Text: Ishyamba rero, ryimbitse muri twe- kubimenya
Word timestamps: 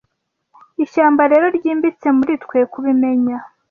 Ishyamba 0.83 1.23
rero, 1.31 1.45
ryimbitse 1.57 2.07
muri 2.17 2.33
twe- 2.43 2.59
kubimenya 2.71 3.37